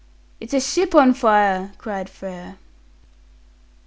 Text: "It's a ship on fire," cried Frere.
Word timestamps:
"It's 0.39 0.55
a 0.55 0.59
ship 0.59 0.95
on 0.95 1.13
fire," 1.13 1.73
cried 1.77 2.09
Frere. 2.09 2.57